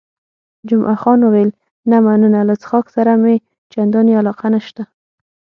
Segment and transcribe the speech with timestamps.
[0.69, 1.49] جمعه خان وویل،
[1.89, 3.35] نه مننه، له څښاک سره مې
[3.71, 4.83] چندانې علاقه نشته.